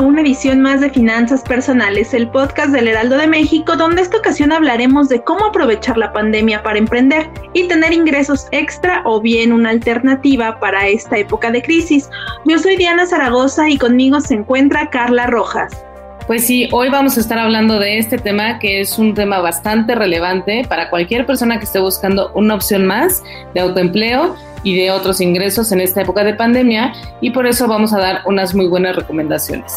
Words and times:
A 0.00 0.02
una 0.02 0.22
edición 0.22 0.62
más 0.62 0.80
de 0.80 0.88
Finanzas 0.88 1.42
Personales, 1.42 2.14
el 2.14 2.26
podcast 2.30 2.72
del 2.72 2.88
Heraldo 2.88 3.18
de 3.18 3.26
México, 3.26 3.76
donde 3.76 4.00
esta 4.00 4.16
ocasión 4.16 4.50
hablaremos 4.50 5.10
de 5.10 5.22
cómo 5.22 5.44
aprovechar 5.44 5.98
la 5.98 6.10
pandemia 6.10 6.62
para 6.62 6.78
emprender 6.78 7.28
y 7.52 7.68
tener 7.68 7.92
ingresos 7.92 8.48
extra 8.50 9.02
o 9.04 9.20
bien 9.20 9.52
una 9.52 9.68
alternativa 9.68 10.58
para 10.58 10.88
esta 10.88 11.18
época 11.18 11.50
de 11.50 11.60
crisis. 11.60 12.08
Yo 12.46 12.58
soy 12.58 12.78
Diana 12.78 13.04
Zaragoza 13.04 13.68
y 13.68 13.76
conmigo 13.76 14.22
se 14.22 14.34
encuentra 14.34 14.88
Carla 14.88 15.26
Rojas. 15.26 15.84
Pues 16.26 16.46
sí, 16.46 16.66
hoy 16.72 16.88
vamos 16.88 17.18
a 17.18 17.20
estar 17.20 17.38
hablando 17.38 17.78
de 17.78 17.98
este 17.98 18.16
tema 18.16 18.58
que 18.58 18.80
es 18.80 18.98
un 18.98 19.12
tema 19.12 19.40
bastante 19.40 19.94
relevante 19.94 20.64
para 20.66 20.88
cualquier 20.88 21.26
persona 21.26 21.58
que 21.58 21.64
esté 21.64 21.78
buscando 21.78 22.32
una 22.34 22.54
opción 22.54 22.86
más 22.86 23.22
de 23.52 23.60
autoempleo 23.60 24.34
y 24.62 24.76
de 24.76 24.90
otros 24.90 25.20
ingresos 25.20 25.72
en 25.72 25.80
esta 25.80 26.02
época 26.02 26.24
de 26.24 26.34
pandemia 26.34 26.92
y 27.20 27.30
por 27.30 27.46
eso 27.46 27.66
vamos 27.66 27.92
a 27.92 27.98
dar 27.98 28.22
unas 28.26 28.54
muy 28.54 28.66
buenas 28.66 28.96
recomendaciones. 28.96 29.72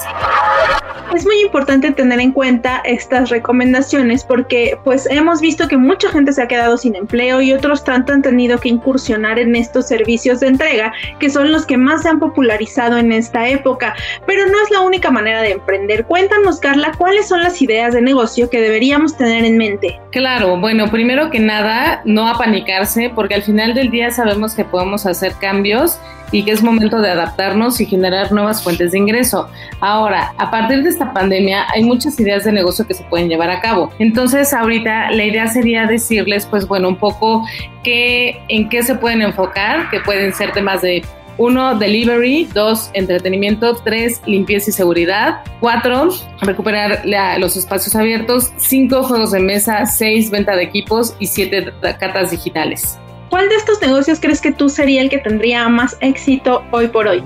Es 1.13 1.27
muy 1.27 1.39
importante 1.41 1.91
tener 1.91 2.19
en 2.19 2.31
cuenta 2.31 2.81
estas 2.85 3.29
recomendaciones 3.29 4.23
porque 4.23 4.79
pues 4.83 5.07
hemos 5.11 5.41
visto 5.41 5.67
que 5.67 5.77
mucha 5.77 6.09
gente 6.09 6.33
se 6.33 6.41
ha 6.41 6.47
quedado 6.47 6.75
sin 6.75 6.95
empleo 6.95 7.39
y 7.39 7.53
otros 7.53 7.83
tanto 7.83 8.13
han 8.13 8.23
tenido 8.23 8.59
que 8.59 8.69
incursionar 8.69 9.37
en 9.37 9.55
estos 9.55 9.87
servicios 9.87 10.39
de 10.39 10.47
entrega 10.47 10.91
que 11.19 11.29
son 11.29 11.51
los 11.51 11.67
que 11.67 11.77
más 11.77 12.01
se 12.01 12.09
han 12.09 12.19
popularizado 12.19 12.97
en 12.97 13.11
esta 13.11 13.47
época, 13.47 13.95
pero 14.25 14.47
no 14.47 14.53
es 14.63 14.71
la 14.71 14.81
única 14.81 15.11
manera 15.11 15.43
de 15.43 15.51
emprender. 15.51 16.05
Cuéntanos 16.05 16.59
Carla, 16.59 16.91
¿cuáles 16.97 17.27
son 17.27 17.43
las 17.43 17.61
ideas 17.61 17.93
de 17.93 18.01
negocio 18.01 18.49
que 18.49 18.59
deberíamos 18.59 19.15
tener 19.15 19.45
en 19.45 19.55
mente? 19.55 19.99
Claro, 20.11 20.59
bueno, 20.59 20.89
primero 20.89 21.29
que 21.29 21.39
nada, 21.39 22.01
no 22.05 22.27
apanicarse 22.27 23.11
porque 23.13 23.35
al 23.35 23.43
final 23.43 23.75
del 23.75 23.91
día 23.91 24.09
sabemos 24.09 24.55
que 24.55 24.65
podemos 24.65 25.05
hacer 25.05 25.33
cambios 25.39 25.99
y 26.33 26.43
que 26.43 26.51
es 26.51 26.61
momento 26.61 26.99
de 26.99 27.11
adaptarnos 27.11 27.79
y 27.79 27.85
generar 27.85 28.33
nuevas 28.33 28.61
fuentes 28.61 28.91
de 28.91 28.97
ingreso. 28.97 29.47
Ahora, 29.79 30.33
a 30.37 30.51
partir 30.51 30.83
de 30.83 30.89
esta 30.89 31.13
pandemia 31.13 31.65
hay 31.73 31.83
muchas 31.83 32.19
ideas 32.19 32.43
de 32.43 32.51
negocio 32.51 32.85
que 32.85 32.95
se 32.95 33.03
pueden 33.05 33.29
llevar 33.29 33.49
a 33.49 33.61
cabo. 33.61 33.91
Entonces, 33.99 34.53
ahorita 34.53 35.11
la 35.11 35.23
idea 35.23 35.47
sería 35.47 35.85
decirles, 35.85 36.45
pues 36.45 36.67
bueno, 36.67 36.89
un 36.89 36.97
poco 36.97 37.45
qué, 37.83 38.41
en 38.49 38.67
qué 38.67 38.83
se 38.83 38.95
pueden 38.95 39.21
enfocar, 39.21 39.89
que 39.91 40.01
pueden 40.01 40.33
ser 40.33 40.51
temas 40.51 40.81
de 40.81 41.03
uno, 41.37 41.75
delivery. 41.75 42.49
Dos, 42.53 42.89
entretenimiento. 42.93 43.75
Tres, 43.83 44.21
limpieza 44.25 44.69
y 44.69 44.73
seguridad. 44.73 45.41
Cuatro, 45.59 46.09
recuperar 46.41 47.03
los 47.39 47.57
espacios 47.57 47.95
abiertos. 47.95 48.51
Cinco, 48.57 49.03
juegos 49.03 49.31
de 49.31 49.39
mesa. 49.39 49.85
Seis, 49.85 50.29
venta 50.29 50.55
de 50.55 50.63
equipos. 50.63 51.15
Y 51.19 51.27
siete, 51.27 51.73
catas 51.99 52.31
digitales. 52.31 52.99
¿Cuál 53.33 53.49
de 53.49 53.55
estos 53.55 53.81
negocios 53.81 54.19
crees 54.19 54.41
que 54.41 54.51
tú 54.51 54.69
sería 54.69 55.01
el 55.01 55.09
que 55.09 55.17
tendría 55.17 55.67
más 55.67 55.97
éxito 56.01 56.63
hoy 56.69 56.87
por 56.89 57.07
hoy? 57.07 57.23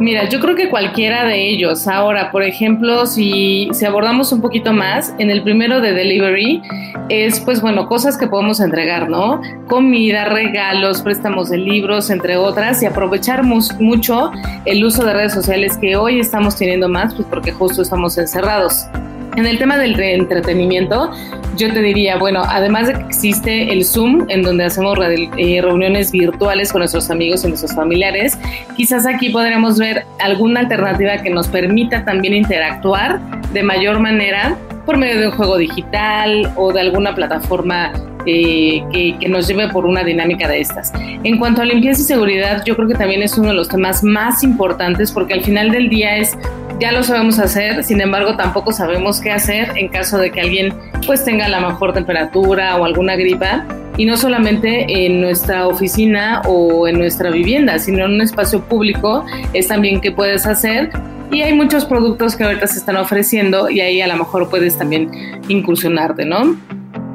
Mira, 0.00 0.28
yo 0.28 0.40
creo 0.40 0.56
que 0.56 0.68
cualquiera 0.68 1.24
de 1.24 1.50
ellos. 1.50 1.86
Ahora, 1.86 2.32
por 2.32 2.42
ejemplo, 2.42 3.06
si, 3.06 3.68
si, 3.72 3.84
abordamos 3.84 4.32
un 4.32 4.40
poquito 4.40 4.72
más, 4.72 5.14
en 5.18 5.30
el 5.30 5.44
primero 5.44 5.80
de 5.80 5.92
delivery 5.92 6.60
es, 7.08 7.38
pues 7.38 7.60
bueno, 7.60 7.86
cosas 7.86 8.18
que 8.18 8.26
podemos 8.26 8.58
entregar, 8.58 9.08
¿no? 9.08 9.40
Comida, 9.68 10.24
regalos, 10.24 11.02
préstamos 11.02 11.50
de 11.50 11.58
libros, 11.58 12.10
entre 12.10 12.36
otras, 12.36 12.82
y 12.82 12.86
aprovechar 12.86 13.44
mucho 13.44 14.32
el 14.64 14.84
uso 14.84 15.04
de 15.04 15.12
redes 15.12 15.34
sociales 15.34 15.76
que 15.76 15.94
hoy 15.94 16.18
estamos 16.18 16.56
teniendo 16.56 16.88
más, 16.88 17.14
pues 17.14 17.28
porque 17.30 17.52
justo 17.52 17.80
estamos 17.80 18.18
encerrados. 18.18 18.88
En 19.36 19.46
el 19.46 19.58
tema 19.58 19.78
del 19.78 19.98
entretenimiento, 19.98 21.10
yo 21.56 21.72
te 21.72 21.80
diría, 21.80 22.18
bueno, 22.18 22.42
además 22.46 22.88
de 22.88 22.94
que 22.94 23.00
existe 23.00 23.72
el 23.72 23.84
Zoom, 23.84 24.26
en 24.28 24.42
donde 24.42 24.64
hacemos 24.64 24.98
eh, 25.00 25.60
reuniones 25.62 26.12
virtuales 26.12 26.70
con 26.70 26.80
nuestros 26.80 27.10
amigos 27.10 27.42
y 27.44 27.48
nuestros 27.48 27.74
familiares, 27.74 28.38
quizás 28.76 29.06
aquí 29.06 29.30
podremos 29.30 29.78
ver 29.78 30.04
alguna 30.20 30.60
alternativa 30.60 31.18
que 31.18 31.30
nos 31.30 31.48
permita 31.48 32.04
también 32.04 32.34
interactuar 32.34 33.20
de 33.52 33.62
mayor 33.62 34.00
manera 34.00 34.56
por 34.84 34.98
medio 34.98 35.18
de 35.18 35.28
un 35.28 35.32
juego 35.32 35.56
digital 35.56 36.52
o 36.56 36.72
de 36.72 36.80
alguna 36.80 37.14
plataforma 37.14 37.92
eh, 38.26 38.82
que, 38.92 39.16
que, 39.18 39.28
nos 39.28 39.48
lleve 39.48 39.68
por 39.68 39.86
una 39.86 40.04
dinámica 40.04 40.46
de 40.46 40.60
estas. 40.60 40.92
En 41.24 41.38
cuanto 41.38 41.62
a 41.62 41.64
limpieza 41.64 42.00
y 42.02 42.04
seguridad, 42.04 42.62
yo 42.64 42.76
creo 42.76 42.86
que 42.86 42.94
también 42.94 43.22
es 43.22 43.36
uno 43.38 43.48
de 43.48 43.54
los 43.54 43.68
temas 43.68 44.04
más 44.04 44.44
importantes 44.44 45.10
porque 45.10 45.34
al 45.34 45.42
final 45.42 45.70
del 45.70 45.88
día 45.88 46.16
es 46.16 46.36
ya 46.82 46.90
lo 46.90 47.04
sabemos 47.04 47.38
hacer, 47.38 47.84
sin 47.84 48.00
embargo 48.00 48.34
tampoco 48.34 48.72
sabemos 48.72 49.20
qué 49.20 49.30
hacer 49.30 49.70
en 49.76 49.86
caso 49.86 50.18
de 50.18 50.32
que 50.32 50.40
alguien 50.40 50.74
pues 51.06 51.24
tenga 51.24 51.46
la 51.46 51.60
mejor 51.60 51.92
temperatura 51.92 52.76
o 52.76 52.84
alguna 52.84 53.14
gripa 53.14 53.64
y 53.96 54.04
no 54.04 54.16
solamente 54.16 55.06
en 55.06 55.20
nuestra 55.20 55.68
oficina 55.68 56.42
o 56.44 56.88
en 56.88 56.98
nuestra 56.98 57.30
vivienda, 57.30 57.78
sino 57.78 58.04
en 58.04 58.14
un 58.14 58.20
espacio 58.20 58.62
público 58.62 59.24
es 59.52 59.68
también 59.68 60.00
qué 60.00 60.10
puedes 60.10 60.44
hacer 60.44 60.90
y 61.30 61.42
hay 61.42 61.54
muchos 61.54 61.84
productos 61.84 62.34
que 62.34 62.42
ahorita 62.42 62.66
se 62.66 62.80
están 62.80 62.96
ofreciendo 62.96 63.70
y 63.70 63.80
ahí 63.80 64.00
a 64.00 64.08
lo 64.08 64.16
mejor 64.16 64.50
puedes 64.50 64.76
también 64.76 65.08
incursionarte, 65.46 66.24
¿no? 66.24 66.56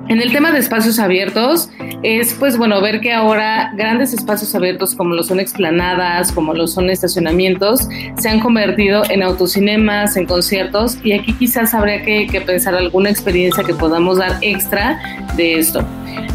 En 0.08 0.22
el 0.22 0.32
tema 0.32 0.54
de 0.54 0.60
espacios 0.60 0.98
abiertos, 0.98 1.70
es 2.04 2.34
pues 2.36 2.58
bueno 2.58 2.80
ver 2.82 3.02
que 3.02 3.12
ahora 3.12 3.72
grandes 3.74 4.14
espacios 4.14 4.54
abiertos 4.54 4.96
como 4.96 5.16
lo 5.16 5.24
son 5.24 5.40
explanadas, 5.40 6.32
como 6.32 6.54
lo 6.54 6.68
son 6.68 6.90
estacionamientos, 6.90 7.88
se 8.18 8.30
han 8.30 8.40
convertido 8.40 9.04
en 9.10 9.24
autocinemas, 9.24 10.16
en 10.16 10.26
conciertos 10.26 10.98
y 11.04 11.14
aquí 11.14 11.34
quizás 11.34 11.74
habría 11.74 12.04
que, 12.04 12.28
que 12.28 12.42
pensar 12.42 12.76
alguna 12.76 13.10
experiencia 13.10 13.64
que 13.64 13.74
podamos 13.74 14.18
dar 14.18 14.38
extra 14.42 15.00
de 15.36 15.60
esto. 15.60 15.84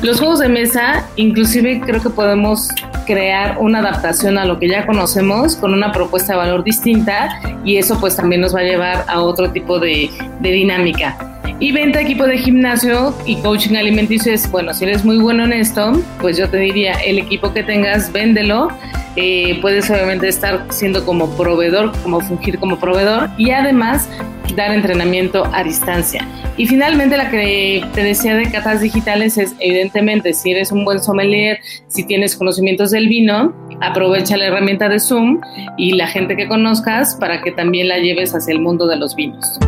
Los 0.03 0.19
juegos 0.19 0.41
de 0.41 0.49
mesa, 0.49 1.07
inclusive 1.17 1.81
creo 1.81 2.03
que 2.03 2.11
podemos 2.11 2.69
crear 3.07 3.59
una 3.59 3.81
adaptación 3.81 4.39
a 4.39 4.45
lo 4.45 4.59
que 4.59 4.69
ya 4.69 4.87
conocemos 4.87 5.57
con 5.57 5.75
una 5.75 5.93
propuesta 5.93 6.33
de 6.33 6.39
valor 6.39 6.65
distinta 6.65 7.41
y 7.65 7.77
eso 7.77 7.99
pues 8.01 8.17
también 8.17 8.41
nos 8.41 8.55
va 8.55 8.61
a 8.61 8.65
llevar 8.65 9.05
a 9.09 9.21
otro 9.21 9.51
tipo 9.51 9.79
de, 9.79 10.11
de 10.41 10.51
dinámica. 10.51 11.32
Y 11.63 11.71
venta 11.71 12.01
equipo 12.01 12.27
de 12.27 12.39
gimnasio 12.39 13.15
y 13.25 13.37
coaching 13.37 13.77
alimenticio 13.77 14.33
es, 14.33 14.51
bueno, 14.51 14.75
si 14.75 14.83
eres 14.83 15.05
muy 15.05 15.19
bueno 15.19 15.45
en 15.45 15.53
esto, 15.53 15.93
pues 16.21 16.37
yo 16.37 16.51
te 16.51 16.57
diría, 16.57 16.95
el 16.95 17.21
equipo 17.21 17.53
que 17.53 17.63
tengas, 17.63 18.11
véndelo. 18.11 18.67
Eh, 19.15 19.61
puedes 19.63 19.89
obviamente 19.89 20.27
estar 20.27 20.67
siendo 20.71 21.07
como 21.07 21.37
proveedor, 21.37 21.93
como 22.03 22.21
fungir 22.21 22.59
como 22.59 22.81
proveedor 22.81 23.31
y 23.39 23.51
además 23.51 24.09
dar 24.57 24.73
entrenamiento 24.73 25.49
a 25.53 25.63
distancia. 25.63 26.27
Y 26.57 26.67
finalmente 26.67 27.17
la 27.17 27.31
que 27.31 27.87
te 27.95 28.03
decía 28.03 28.35
de 28.35 28.51
catas 28.51 28.81
digitales 28.81 29.39
es 29.39 29.55
evidentemente 29.61 30.33
si 30.33 30.51
eres 30.51 30.73
un 30.73 30.85
buen 30.85 31.01
sommelier, 31.01 31.61
si 31.87 32.05
tienes 32.05 32.35
conocimientos 32.35 32.91
del 32.91 33.07
vino, 33.07 33.55
aprovecha 33.81 34.37
la 34.37 34.47
herramienta 34.47 34.89
de 34.89 34.99
Zoom 34.99 35.41
y 35.79 35.93
la 35.93 36.09
gente 36.09 36.35
que 36.35 36.49
conozcas 36.49 37.15
para 37.21 37.41
que 37.41 37.53
también 37.53 37.87
la 37.87 37.99
lleves 37.99 38.35
hacia 38.35 38.53
el 38.53 38.59
mundo 38.59 38.89
de 38.89 38.97
los 38.97 39.15
vinos. 39.15 39.61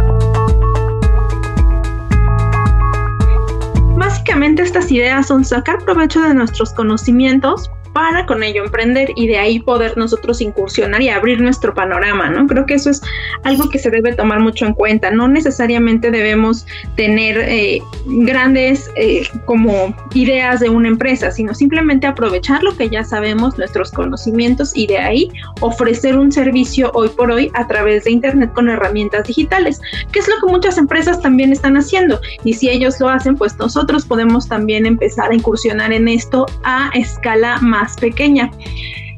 Básicamente 4.24 4.62
estas 4.62 4.90
ideas 4.90 5.26
son 5.26 5.44
sacar 5.44 5.84
provecho 5.84 6.22
de 6.22 6.32
nuestros 6.32 6.72
conocimientos 6.72 7.70
para 7.94 8.26
con 8.26 8.42
ello 8.42 8.64
emprender 8.64 9.10
y 9.14 9.26
de 9.28 9.38
ahí 9.38 9.60
poder 9.60 9.96
nosotros 9.96 10.40
incursionar 10.40 11.00
y 11.00 11.08
abrir 11.08 11.40
nuestro 11.40 11.74
panorama, 11.74 12.28
¿no? 12.28 12.46
Creo 12.46 12.66
que 12.66 12.74
eso 12.74 12.90
es 12.90 13.00
algo 13.44 13.68
que 13.70 13.78
se 13.78 13.90
debe 13.90 14.14
tomar 14.14 14.40
mucho 14.40 14.66
en 14.66 14.74
cuenta. 14.74 15.10
No 15.10 15.28
necesariamente 15.28 16.10
debemos 16.10 16.66
tener 16.96 17.38
eh, 17.38 17.80
grandes 18.06 18.90
eh, 18.96 19.22
como 19.44 19.94
ideas 20.14 20.60
de 20.60 20.68
una 20.68 20.88
empresa, 20.88 21.30
sino 21.30 21.54
simplemente 21.54 22.06
aprovechar 22.06 22.62
lo 22.62 22.76
que 22.76 22.90
ya 22.90 23.04
sabemos, 23.04 23.56
nuestros 23.56 23.92
conocimientos 23.92 24.76
y 24.76 24.86
de 24.86 24.98
ahí 24.98 25.30
ofrecer 25.60 26.18
un 26.18 26.32
servicio 26.32 26.90
hoy 26.94 27.08
por 27.10 27.30
hoy 27.30 27.50
a 27.54 27.66
través 27.66 28.04
de 28.04 28.10
Internet 28.10 28.52
con 28.54 28.68
herramientas 28.68 29.26
digitales, 29.26 29.80
que 30.10 30.18
es 30.18 30.28
lo 30.28 30.34
que 30.40 30.52
muchas 30.52 30.78
empresas 30.78 31.20
también 31.20 31.52
están 31.52 31.76
haciendo. 31.76 32.20
Y 32.42 32.54
si 32.54 32.68
ellos 32.68 32.98
lo 32.98 33.08
hacen, 33.08 33.36
pues 33.36 33.56
nosotros 33.58 33.84
nosotros 33.84 34.06
podemos 34.06 34.48
también 34.48 34.86
empezar 34.86 35.30
a 35.30 35.34
incursionar 35.34 35.92
en 35.92 36.08
esto 36.08 36.46
a 36.62 36.90
escala 36.94 37.58
más 37.58 37.83
pequeña. 37.96 38.50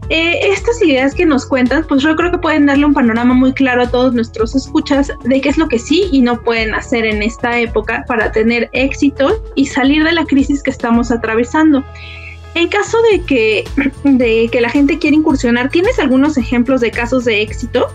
Eh, 0.09 0.51
estas 0.53 0.81
ideas 0.83 1.15
que 1.15 1.27
nos 1.27 1.47
cuentan, 1.47 1.85
pues 1.89 2.03
yo 2.03 2.15
creo 2.15 2.31
que 2.31 2.39
pueden 2.39 2.67
darle 2.67 2.87
un 2.87 2.95
panorama 2.95 3.35
muy 3.35 3.53
claro 3.53 3.83
a 3.83 3.91
todos 3.91 4.15
nuestros 4.15 4.55
escuchas 4.55 5.11
de 5.25 5.41
qué 5.41 5.49
es 5.49 5.59
lo 5.59 5.67
que 5.67 5.81
sí 5.81 6.09
y 6.13 6.21
no 6.21 6.41
pueden 6.43 6.75
hacer 6.75 7.05
en 7.05 7.23
esta 7.23 7.59
época 7.59 8.05
para 8.07 8.31
tener 8.31 8.69
éxito 8.73 9.43
y 9.57 9.67
salir 9.67 10.05
de 10.05 10.13
la 10.13 10.25
crisis 10.25 10.63
que 10.63 10.71
estamos 10.71 11.11
atravesando. 11.11 11.85
En 12.55 12.69
caso 12.69 12.99
de 13.11 13.21
que, 13.23 13.65
de 14.05 14.49
que 14.51 14.61
la 14.61 14.71
gente 14.71 14.99
quiera 14.99 15.17
incursionar, 15.17 15.71
¿tienes 15.71 15.99
algunos 15.99 16.39
ejemplos 16.39 16.81
de 16.81 16.93
casos 16.93 17.25
de 17.25 17.43
éxito? 17.43 17.89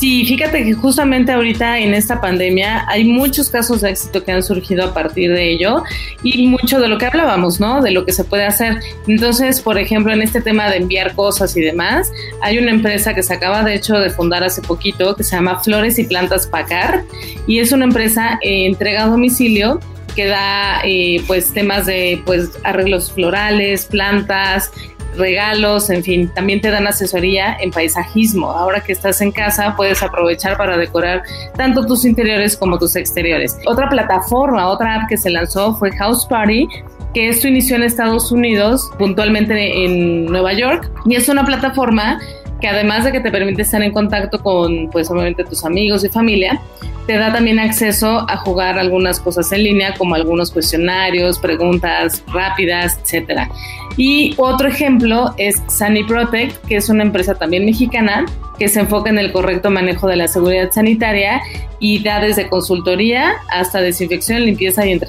Sí, 0.00 0.24
fíjate 0.24 0.64
que 0.64 0.72
justamente 0.72 1.30
ahorita 1.30 1.78
en 1.78 1.92
esta 1.92 2.22
pandemia 2.22 2.86
hay 2.88 3.04
muchos 3.04 3.50
casos 3.50 3.82
de 3.82 3.90
éxito 3.90 4.24
que 4.24 4.32
han 4.32 4.42
surgido 4.42 4.86
a 4.86 4.94
partir 4.94 5.30
de 5.30 5.52
ello 5.52 5.84
y 6.22 6.46
mucho 6.46 6.80
de 6.80 6.88
lo 6.88 6.96
que 6.96 7.04
hablábamos, 7.04 7.60
¿no? 7.60 7.82
De 7.82 7.90
lo 7.90 8.06
que 8.06 8.12
se 8.12 8.24
puede 8.24 8.46
hacer. 8.46 8.80
Entonces, 9.06 9.60
por 9.60 9.76
ejemplo, 9.76 10.10
en 10.10 10.22
este 10.22 10.40
tema 10.40 10.70
de 10.70 10.78
enviar 10.78 11.14
cosas 11.14 11.54
y 11.54 11.60
demás, 11.60 12.10
hay 12.40 12.56
una 12.56 12.70
empresa 12.70 13.12
que 13.12 13.22
se 13.22 13.34
acaba 13.34 13.62
de 13.62 13.74
hecho 13.74 13.98
de 13.98 14.08
fundar 14.08 14.42
hace 14.42 14.62
poquito 14.62 15.14
que 15.14 15.22
se 15.22 15.36
llama 15.36 15.60
Flores 15.62 15.98
y 15.98 16.04
Plantas 16.04 16.46
Pacar 16.46 17.04
y 17.46 17.58
es 17.58 17.70
una 17.72 17.84
empresa 17.84 18.38
eh, 18.40 18.64
entrega 18.64 19.02
a 19.02 19.08
domicilio 19.08 19.80
que 20.16 20.28
da 20.28 20.80
eh, 20.82 21.22
pues 21.26 21.52
temas 21.52 21.84
de 21.84 22.22
pues 22.24 22.52
arreglos 22.64 23.12
florales, 23.12 23.84
plantas, 23.84 24.72
regalos, 25.16 25.90
en 25.90 26.02
fin, 26.02 26.30
también 26.34 26.60
te 26.60 26.70
dan 26.70 26.86
asesoría 26.86 27.56
en 27.60 27.70
paisajismo. 27.70 28.50
Ahora 28.50 28.80
que 28.80 28.92
estás 28.92 29.20
en 29.20 29.32
casa 29.32 29.74
puedes 29.76 30.02
aprovechar 30.02 30.56
para 30.56 30.76
decorar 30.76 31.22
tanto 31.56 31.86
tus 31.86 32.04
interiores 32.04 32.56
como 32.56 32.78
tus 32.78 32.96
exteriores. 32.96 33.58
Otra 33.66 33.88
plataforma, 33.88 34.68
otra 34.68 34.96
app 34.96 35.08
que 35.08 35.16
se 35.16 35.30
lanzó 35.30 35.74
fue 35.74 35.90
House 35.92 36.26
Party, 36.26 36.68
que 37.14 37.28
esto 37.28 37.48
inició 37.48 37.76
en 37.76 37.82
Estados 37.82 38.30
Unidos, 38.30 38.90
puntualmente 38.98 39.84
en 39.84 40.26
Nueva 40.26 40.52
York, 40.52 40.90
y 41.06 41.16
es 41.16 41.28
una 41.28 41.44
plataforma 41.44 42.20
que 42.60 42.68
además 42.68 43.04
de 43.04 43.12
que 43.12 43.20
te 43.20 43.30
permite 43.30 43.62
estar 43.62 43.82
en 43.82 43.92
contacto 43.92 44.42
con, 44.42 44.88
pues 44.90 45.10
obviamente 45.10 45.44
tus 45.44 45.64
amigos 45.64 46.04
y 46.04 46.08
familia, 46.08 46.60
te 47.06 47.16
da 47.16 47.32
también 47.32 47.58
acceso 47.58 48.24
a 48.28 48.36
jugar 48.38 48.78
algunas 48.78 49.18
cosas 49.18 49.50
en 49.52 49.64
línea, 49.64 49.94
como 49.96 50.14
algunos 50.14 50.50
cuestionarios, 50.50 51.38
preguntas 51.38 52.22
rápidas, 52.28 52.98
etcétera. 53.02 53.50
Y 53.96 54.34
otro 54.36 54.68
ejemplo 54.68 55.34
es 55.36 55.62
Sunny 55.68 56.04
Protect, 56.04 56.64
que 56.66 56.76
es 56.76 56.88
una 56.88 57.02
empresa 57.02 57.34
también 57.34 57.64
mexicana 57.64 58.26
que 58.60 58.68
se 58.68 58.78
enfoca 58.78 59.08
en 59.08 59.18
el 59.18 59.32
correcto 59.32 59.70
manejo 59.70 60.06
de 60.06 60.16
la 60.16 60.28
seguridad 60.28 60.70
sanitaria 60.70 61.40
y 61.80 62.02
da 62.04 62.20
desde 62.20 62.46
consultoría 62.46 63.32
hasta 63.48 63.80
desinfección, 63.80 64.44
limpieza 64.44 64.86
y 64.86 65.00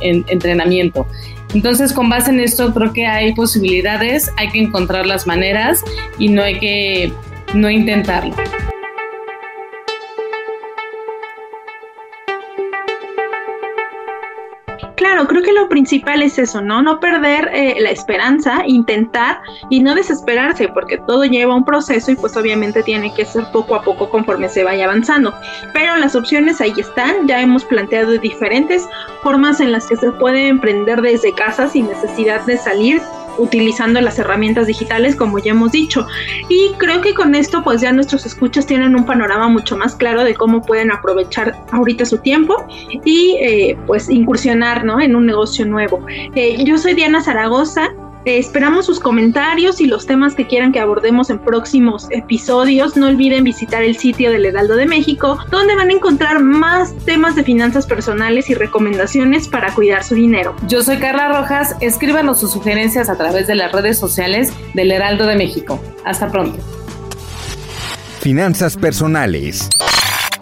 entrenamiento. 0.00 1.06
Entonces, 1.52 1.92
con 1.92 2.08
base 2.08 2.30
en 2.30 2.38
esto, 2.38 2.72
creo 2.72 2.92
que 2.92 3.08
hay 3.08 3.34
posibilidades, 3.34 4.30
hay 4.36 4.50
que 4.50 4.60
encontrar 4.60 5.06
las 5.06 5.26
maneras 5.26 5.82
y 6.20 6.28
no 6.28 6.42
hay 6.42 6.60
que 6.60 7.12
no 7.52 7.68
intentarlo. 7.68 8.36
Claro, 15.00 15.26
creo 15.26 15.42
que 15.42 15.54
lo 15.54 15.66
principal 15.66 16.20
es 16.20 16.38
eso, 16.38 16.60
¿no? 16.60 16.82
No 16.82 17.00
perder 17.00 17.48
eh, 17.54 17.76
la 17.80 17.90
esperanza, 17.90 18.64
intentar 18.66 19.40
y 19.70 19.80
no 19.80 19.94
desesperarse, 19.94 20.68
porque 20.68 20.98
todo 20.98 21.24
lleva 21.24 21.54
un 21.54 21.64
proceso 21.64 22.10
y 22.10 22.16
pues 22.16 22.36
obviamente 22.36 22.82
tiene 22.82 23.10
que 23.14 23.24
ser 23.24 23.44
poco 23.50 23.74
a 23.74 23.80
poco 23.80 24.10
conforme 24.10 24.50
se 24.50 24.62
vaya 24.62 24.84
avanzando. 24.84 25.32
Pero 25.72 25.96
las 25.96 26.14
opciones 26.14 26.60
ahí 26.60 26.74
están, 26.76 27.26
ya 27.26 27.40
hemos 27.40 27.64
planteado 27.64 28.18
diferentes 28.18 28.86
formas 29.22 29.60
en 29.60 29.72
las 29.72 29.86
que 29.86 29.96
se 29.96 30.12
puede 30.12 30.48
emprender 30.48 31.00
desde 31.00 31.32
casa 31.32 31.66
sin 31.66 31.86
necesidad 31.86 32.44
de 32.44 32.58
salir 32.58 33.00
utilizando 33.40 34.00
las 34.00 34.18
herramientas 34.18 34.66
digitales, 34.66 35.16
como 35.16 35.38
ya 35.38 35.52
hemos 35.52 35.72
dicho. 35.72 36.06
Y 36.48 36.72
creo 36.78 37.00
que 37.00 37.14
con 37.14 37.34
esto, 37.34 37.62
pues 37.62 37.80
ya 37.80 37.92
nuestros 37.92 38.26
escuchas 38.26 38.66
tienen 38.66 38.94
un 38.94 39.06
panorama 39.06 39.48
mucho 39.48 39.76
más 39.76 39.94
claro 39.94 40.24
de 40.24 40.34
cómo 40.34 40.62
pueden 40.62 40.92
aprovechar 40.92 41.56
ahorita 41.72 42.04
su 42.04 42.18
tiempo 42.18 42.66
y 43.04 43.36
eh, 43.40 43.78
pues 43.86 44.08
incursionar 44.08 44.84
¿no? 44.84 45.00
en 45.00 45.16
un 45.16 45.26
negocio 45.26 45.66
nuevo. 45.66 46.04
Eh, 46.34 46.62
yo 46.64 46.78
soy 46.78 46.94
Diana 46.94 47.22
Zaragoza 47.22 47.88
esperamos 48.24 48.86
sus 48.86 49.00
comentarios 49.00 49.80
y 49.80 49.86
los 49.86 50.06
temas 50.06 50.34
que 50.34 50.46
quieran 50.46 50.72
que 50.72 50.80
abordemos 50.80 51.30
en 51.30 51.38
próximos 51.38 52.06
episodios. 52.10 52.96
No 52.96 53.06
olviden 53.06 53.44
visitar 53.44 53.82
el 53.82 53.96
sitio 53.96 54.30
del 54.30 54.44
Heraldo 54.44 54.76
de 54.76 54.86
México, 54.86 55.38
donde 55.50 55.74
van 55.76 55.90
a 55.90 55.92
encontrar 55.92 56.40
más 56.40 56.94
temas 57.04 57.34
de 57.34 57.44
finanzas 57.44 57.86
personales 57.86 58.50
y 58.50 58.54
recomendaciones 58.54 59.48
para 59.48 59.74
cuidar 59.74 60.04
su 60.04 60.14
dinero. 60.14 60.54
Yo 60.66 60.82
soy 60.82 60.98
Carla 60.98 61.28
Rojas. 61.28 61.76
Escríbanos 61.80 62.40
sus 62.40 62.52
sugerencias 62.52 63.08
a 63.08 63.16
través 63.16 63.46
de 63.46 63.54
las 63.54 63.72
redes 63.72 63.98
sociales 63.98 64.52
del 64.74 64.90
Heraldo 64.90 65.26
de 65.26 65.36
México. 65.36 65.80
Hasta 66.04 66.30
pronto. 66.30 66.58
Finanzas 68.20 68.76
personales. 68.76 69.68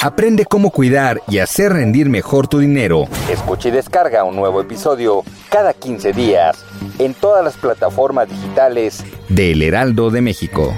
Aprende 0.00 0.44
cómo 0.44 0.70
cuidar 0.70 1.22
y 1.26 1.40
hacer 1.40 1.72
rendir 1.72 2.08
mejor 2.08 2.46
tu 2.46 2.60
dinero. 2.60 3.08
Escucha 3.28 3.68
y 3.68 3.72
descarga 3.72 4.22
un 4.22 4.36
nuevo 4.36 4.60
episodio 4.60 5.24
cada 5.50 5.74
15 5.74 6.12
días 6.12 6.64
en 7.00 7.14
todas 7.14 7.42
las 7.42 7.56
plataformas 7.56 8.28
digitales 8.28 9.02
de 9.28 9.50
El 9.50 9.62
Heraldo 9.62 10.10
de 10.10 10.20
México. 10.20 10.72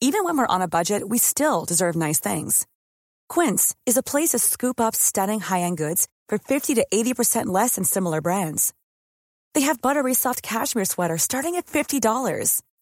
Even 0.00 0.24
when 0.24 0.38
we're 0.38 0.46
on 0.46 0.62
a 0.62 0.68
budget, 0.68 1.02
we 1.06 1.18
still 1.18 1.66
deserve 1.66 1.96
nice 1.96 2.18
things. 2.18 2.66
Quince 3.28 3.74
is 3.84 3.98
a 3.98 4.02
place 4.02 4.30
to 4.30 4.38
scoop 4.38 4.80
up 4.80 4.94
stunning 4.94 5.40
high-end 5.40 5.76
goods 5.76 6.06
for 6.28 6.38
50 6.38 6.74
to 6.76 6.86
80% 6.90 7.46
less 7.46 7.74
than 7.74 7.84
similar 7.84 8.22
brands. 8.22 8.72
They 9.54 9.62
have 9.62 9.80
buttery 9.82 10.14
soft 10.14 10.42
cashmere 10.42 10.84
sweaters 10.84 11.22
starting 11.22 11.56
at 11.56 11.66
$50, 11.66 12.62